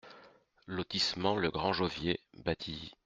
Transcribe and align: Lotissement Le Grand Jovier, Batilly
Lotissement 0.65 1.37
Le 1.37 1.51
Grand 1.51 1.73
Jovier, 1.73 2.21
Batilly 2.43 2.91